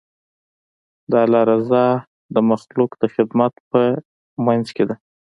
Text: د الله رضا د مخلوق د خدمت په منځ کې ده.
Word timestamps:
د 1.11 1.13
الله 1.23 1.41
رضا 1.51 1.85
د 2.33 2.35
مخلوق 2.49 2.91
د 3.01 3.03
خدمت 3.13 3.53
په 3.69 3.79
منځ 4.45 4.65
کې 4.75 4.83
ده. 4.89 4.95